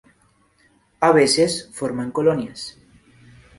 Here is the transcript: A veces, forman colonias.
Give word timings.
A 0.99 1.11
veces, 1.11 1.69
forman 1.73 2.09
colonias. 2.11 2.75